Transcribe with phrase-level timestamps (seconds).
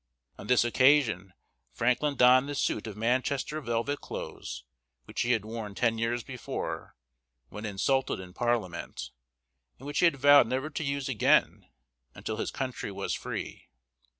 [0.39, 1.31] On this occasion
[1.73, 4.63] Franklin donned the suit of Manchester velvet clothes
[5.05, 6.95] which he had worn ten years before,
[7.49, 9.11] when insulted in Parliament,
[9.77, 11.67] and which he had vowed never to use again
[12.15, 13.69] until his country was free.